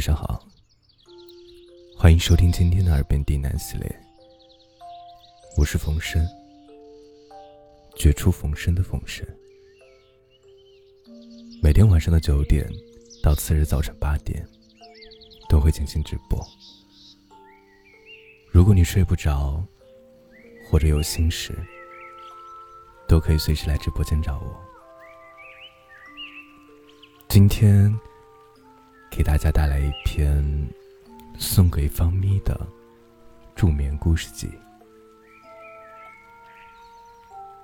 [0.00, 0.42] 晚上好，
[1.94, 4.00] 欢迎收听今天的耳边低喃系列。
[5.58, 6.26] 我是冯生，
[7.98, 9.28] 绝处逢生的冯生。
[11.62, 12.66] 每天晚上的九点
[13.22, 14.42] 到次日早晨八点，
[15.50, 16.42] 都会进行直播。
[18.50, 19.62] 如果你睡不着，
[20.70, 21.52] 或者有心事，
[23.06, 24.58] 都可以随时来直播间找我。
[27.28, 27.94] 今天。
[29.10, 30.42] 给大家带来一篇
[31.36, 32.58] 送给方咪的
[33.56, 34.48] 助眠故事集。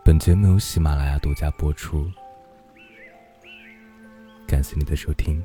[0.04, 2.10] 本节目由喜马拉雅独家播出，
[4.46, 5.42] 感谢你的收听。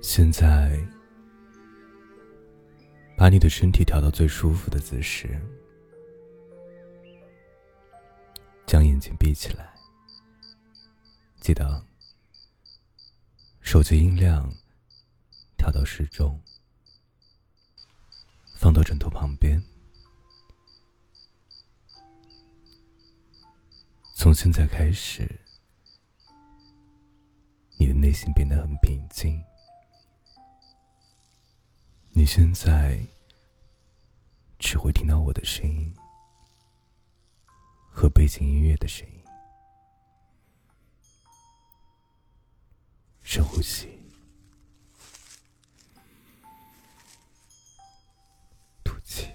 [0.00, 0.80] 现在，
[3.16, 5.28] 把你的身体调到最舒服的姿势。
[8.96, 9.74] 眼睛闭起来，
[11.38, 11.84] 记得
[13.60, 14.50] 手机音量
[15.58, 16.40] 调到适中，
[18.54, 19.62] 放到枕头旁边。
[24.14, 25.40] 从现在开始，
[27.78, 29.44] 你的内心变得很平静。
[32.12, 32.98] 你现在
[34.58, 35.94] 只会听到我的声音。
[37.98, 39.24] 和背景音乐的声音，
[43.22, 43.88] 深呼吸，
[48.84, 49.28] 吐气，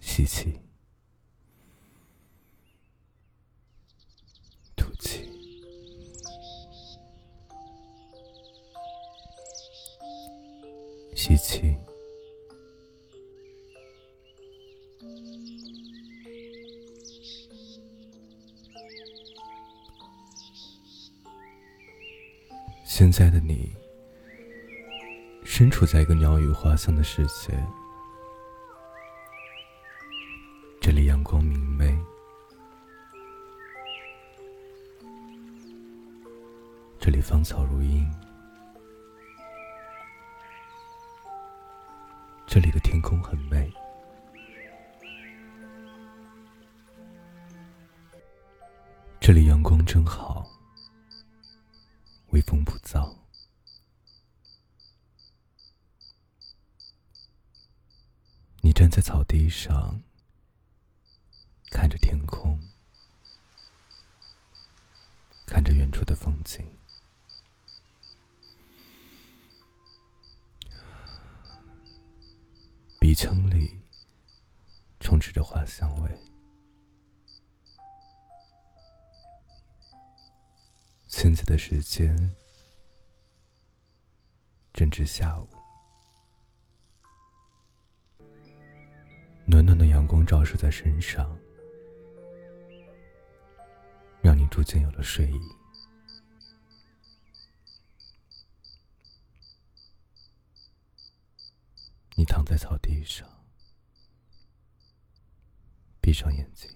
[0.00, 0.58] 吸气，
[4.74, 5.28] 吐气，
[11.14, 11.76] 吸气。
[22.96, 23.74] 现在的你，
[25.42, 27.52] 身处在一个鸟语花香的世界，
[30.80, 31.92] 这里阳光明媚，
[37.00, 38.08] 这里芳草如茵，
[42.46, 43.68] 这里的天空很美，
[49.18, 50.43] 这里阳光真好。
[52.34, 53.16] 微风不燥，
[58.60, 60.02] 你站在草地上，
[61.70, 62.58] 看着天空，
[65.46, 66.76] 看着远处的风景，
[72.98, 73.80] 鼻腔里
[74.98, 76.33] 充斥着花香味。
[81.34, 82.16] 现在的时间
[84.72, 85.48] 正值下午，
[89.44, 91.36] 暖暖的阳光照射在身上，
[94.22, 95.40] 让你逐渐有了睡意。
[102.14, 103.28] 你躺在草地上，
[106.00, 106.70] 闭上眼睛。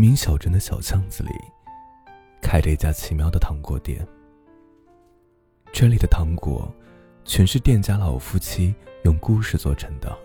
[0.00, 1.30] 名小镇的小巷子里，
[2.40, 4.00] 开着一家奇妙的糖果店。
[5.74, 6.72] 这里的糖果，
[7.22, 8.74] 全是店家老夫妻
[9.04, 10.16] 用故事做成的。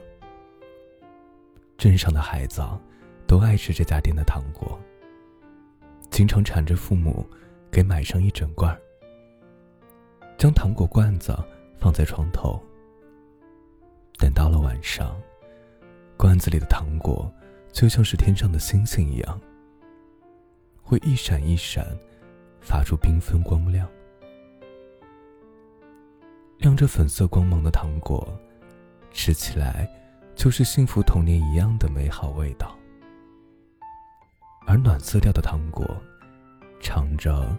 [1.77, 2.63] 镇上的孩子
[3.27, 4.79] 都爱吃这家店的糖果，
[6.09, 7.27] 经常缠着父母
[7.69, 8.73] 给买上一整罐
[10.37, 11.37] 将糖果罐子
[11.77, 12.63] 放在床头。
[14.17, 15.21] 等到了晚上，
[16.15, 17.29] 罐子里的糖果
[17.73, 19.37] 就像是天上的星星一样。
[20.87, 21.83] 会一闪一闪，
[22.61, 23.89] 发出缤纷光亮。
[26.59, 28.27] 亮着粉色光芒的糖果，
[29.11, 29.89] 吃起来
[30.35, 32.77] 就是幸福童年一样的美好味道。
[34.67, 35.83] 而暖色调的糖果，
[36.79, 37.57] 尝着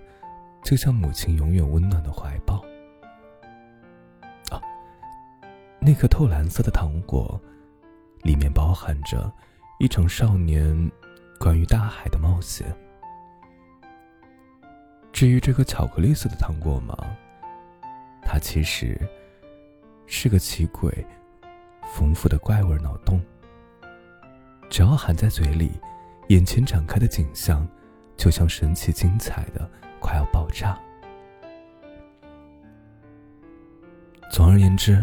[0.63, 2.65] 就像母亲永远温暖的怀抱。
[4.53, 4.63] 啊，
[5.81, 7.41] 那颗透蓝色的糖果，
[8.23, 9.33] 里面包含着
[9.81, 10.91] 一场少年
[11.41, 12.67] 关于大海的冒险。
[15.17, 16.95] 至于这个巧克力色的糖果吗？
[18.21, 19.01] 它其实
[20.05, 20.93] 是个奇诡
[21.95, 23.19] 丰富的怪味脑洞
[24.69, 25.73] 只要含在嘴里
[26.29, 27.67] 眼前展开的景象
[28.15, 29.67] 就像神奇精彩的
[30.01, 30.79] 快要爆炸。
[34.31, 35.03] 总而言之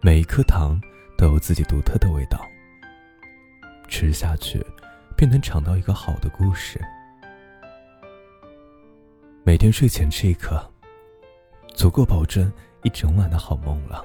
[0.00, 0.80] 每一颗糖
[1.18, 2.40] 都有自己独特的味道
[3.86, 4.64] 吃下去
[5.14, 6.80] 便能尝到一个好的故事。
[9.46, 10.60] 每天睡前吃一颗，
[11.72, 12.52] 足够保证
[12.82, 14.04] 一整晚的好梦了。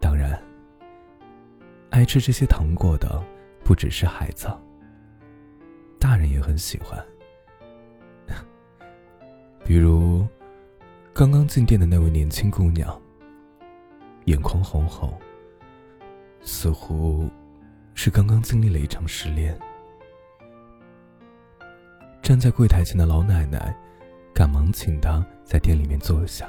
[0.00, 0.42] 当然，
[1.90, 3.22] 爱吃这些糖果的
[3.62, 4.48] 不只是孩子，
[6.00, 6.98] 大人也很喜欢。
[9.62, 10.26] 比如，
[11.12, 12.98] 刚刚进店的那位年轻姑娘，
[14.24, 15.12] 眼眶红红，
[16.40, 17.28] 似乎
[17.92, 19.54] 是刚刚经历了一场失恋。
[22.24, 23.76] 站在柜台前的老奶奶，
[24.34, 26.48] 赶忙请她在店里面坐下，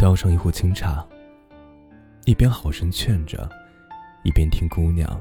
[0.00, 1.04] 倒上一壶清茶，
[2.24, 3.50] 一边好生劝着，
[4.22, 5.20] 一边听姑娘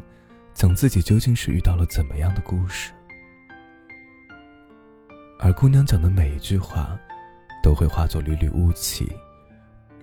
[0.54, 2.94] 讲自己究竟是遇到了怎么样的故事。
[5.40, 6.96] 而姑娘讲的每一句话，
[7.64, 9.12] 都会化作缕缕雾气，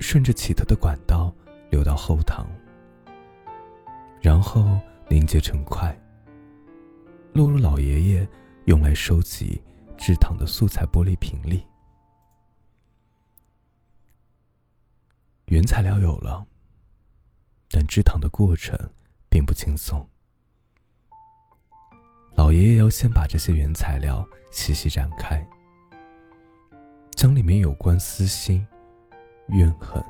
[0.01, 1.33] 顺着奇特的管道
[1.71, 2.45] 流到后堂，
[4.21, 4.77] 然后
[5.09, 5.97] 凝结成块，
[7.33, 8.29] 落入老爷爷
[8.65, 9.63] 用来收集
[9.97, 11.65] 制糖的素材玻璃瓶里。
[15.47, 16.45] 原材料有了，
[17.71, 18.77] 但制糖的过程
[19.29, 20.05] 并不轻松。
[22.35, 25.47] 老爷爷要先把这些原材料细细展开，
[27.13, 28.67] 将里面有关私心、
[29.49, 30.03] 怨恨、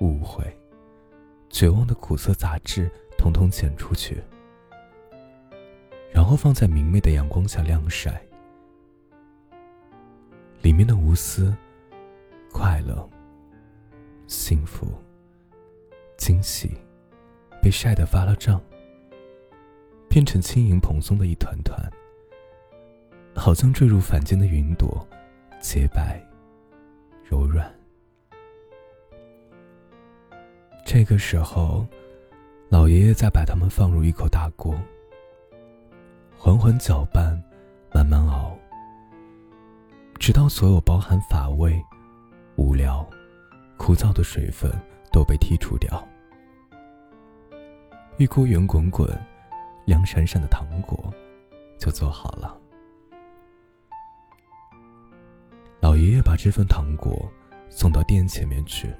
[0.00, 0.44] 误会、
[1.48, 4.22] 绝望的苦涩杂质统统剪出去，
[6.12, 8.20] 然后放在明媚的阳光下晾晒。
[10.62, 11.56] 里面的无私、
[12.52, 13.08] 快乐、
[14.26, 14.86] 幸福、
[16.16, 16.70] 惊喜，
[17.62, 18.60] 被晒得发了胀。
[20.08, 21.78] 变成轻盈蓬松的一团团，
[23.32, 25.06] 好像坠入凡间的云朵，
[25.60, 26.20] 洁白、
[27.24, 27.72] 柔软。
[30.84, 31.86] 这个时候，
[32.68, 34.74] 老爷爷再把它们放入一口大锅，
[36.42, 37.38] 缓缓搅拌，
[37.92, 38.56] 慢慢熬，
[40.18, 41.78] 直到所有包含乏味、
[42.56, 43.06] 无聊、
[43.76, 44.72] 枯燥的水分
[45.12, 46.02] 都被剔除掉，
[48.16, 49.06] 一锅圆滚滚。
[49.84, 51.12] 亮闪闪的糖果
[51.78, 52.56] 就做好了。
[55.80, 57.30] 老爷爷把这份糖果
[57.68, 58.94] 送到店前面去，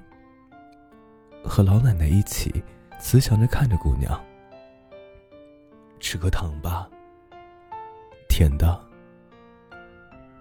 [1.42, 2.62] 和老奶奶一起
[2.98, 4.20] 慈祥着看着姑娘
[6.00, 6.90] ：“吃颗糖吧，
[8.40, 8.82] 甜的，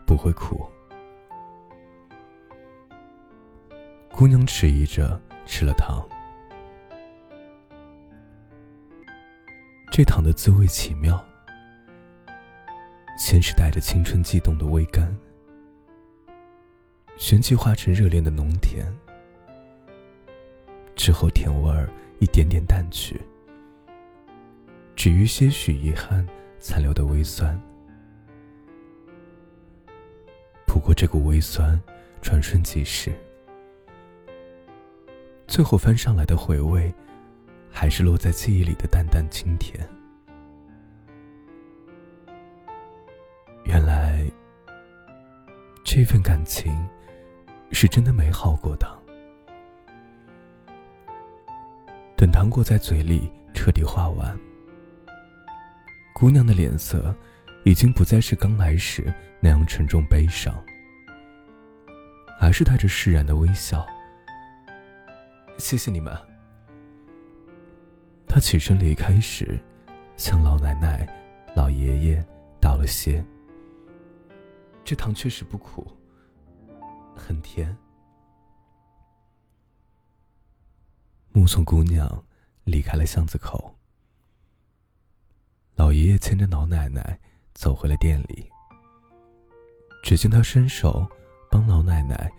[0.06, 0.66] 不会苦。”
[4.10, 6.08] 姑娘迟疑着吃了糖。
[9.92, 11.22] 这糖的滋味奇妙，
[13.18, 15.14] 先是带着青春悸动的微甘，
[17.18, 18.88] 旋即化成热恋的浓甜，
[20.96, 23.20] 之后甜味儿一点点淡去，
[24.96, 26.26] 只余些许遗憾
[26.62, 27.62] 残留的微酸。
[30.90, 31.80] 过这股微酸
[32.20, 33.14] 转瞬即逝，
[35.46, 36.92] 最后翻上来的回味。
[37.72, 39.88] 还是落在记忆里的淡淡清甜。
[43.66, 44.26] 原来，
[45.84, 46.76] 这份感情
[47.70, 48.88] 是真的美好过的。
[52.18, 54.36] 等糖果在嘴里彻底化完，
[56.16, 57.16] 姑娘的脸色
[57.64, 60.52] 已经不再是刚来时那样沉重悲伤，
[62.40, 63.86] 还是带着释然的微笑。
[65.58, 66.18] 谢谢你们。
[68.26, 69.60] 他起身离开时，
[70.16, 71.06] 向老奶奶、
[71.54, 72.26] 老爷爷
[72.62, 73.24] 道了谢。
[74.86, 75.86] 这糖确实不苦，
[77.14, 77.76] 很甜。
[81.34, 82.24] 目送姑娘
[82.64, 83.76] 离开了巷子口，
[85.76, 87.20] 老爷爷牵着老奶奶
[87.54, 88.50] 走回了店里。
[90.02, 91.06] 只见他伸手
[91.60, 92.32] 帮老奶奶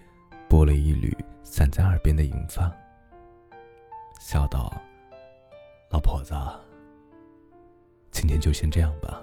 [0.49, 2.75] 拨了一缕散在耳边的银发，
[4.19, 4.73] 笑道。
[5.91, 6.35] 老婆子，
[8.11, 9.21] 今天就先这样吧，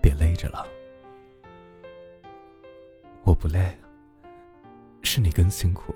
[0.00, 0.66] 别累着了。
[3.24, 3.76] 我不累，
[5.02, 5.94] 是你更辛苦。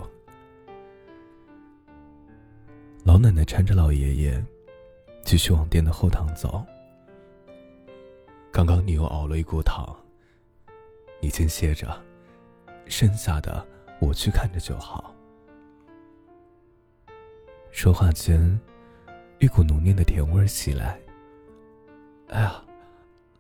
[3.03, 4.45] 老奶奶搀着老爷爷，
[5.25, 6.63] 继续往店的后堂走。
[8.53, 9.97] 刚刚你又熬了一锅汤，
[11.19, 11.99] 你先歇着，
[12.87, 13.67] 剩下的
[14.01, 15.15] 我去看着就好。
[17.71, 18.59] 说话间。
[19.39, 20.99] 一股浓烈的甜味袭来。
[22.29, 22.55] 哎呀，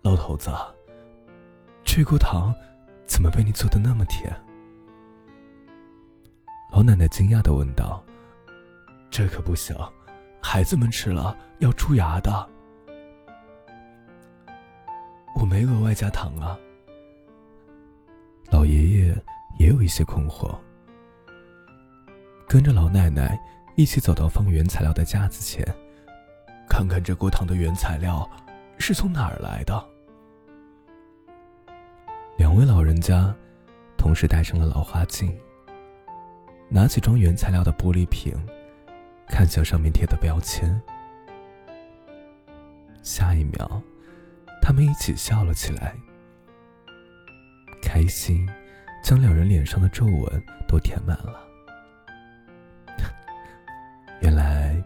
[0.02, 0.50] 老头子，
[1.82, 2.54] 这锅糖
[3.06, 4.30] 怎么被你做的那么甜？
[6.70, 8.04] 老奶奶惊讶的问道
[9.10, 9.74] ：“这可不行，
[10.42, 12.46] 孩子们吃了要蛀牙的。”
[15.34, 16.58] 我没额外加糖啊。
[18.52, 19.16] 老爷爷
[19.58, 20.56] 也有一些困惑，
[22.46, 23.38] 跟着老奶奶
[23.74, 25.66] 一起走到放原材料的架子前，
[26.68, 28.28] 看看这锅汤的原材料
[28.78, 29.84] 是从哪儿来的。
[32.36, 33.34] 两位老人家
[33.96, 35.34] 同时戴上了老花镜，
[36.68, 38.34] 拿起装原材料的玻璃瓶，
[39.26, 40.80] 看向上面贴的标签。
[43.02, 43.82] 下一秒，
[44.60, 45.94] 他们一起笑了起来，
[47.80, 48.46] 开心
[49.06, 51.40] 将两人脸上的皱纹都填满了。
[54.20, 54.82] 原来，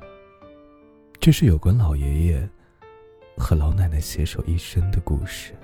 [1.18, 2.46] 这是有关老爷爷
[3.34, 5.54] 和老奶奶携手一生的故事。